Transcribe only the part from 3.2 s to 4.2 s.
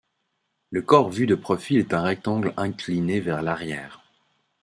l'arrière.